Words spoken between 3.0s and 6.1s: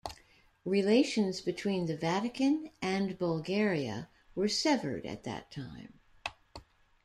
Bulgaria were severed at that time.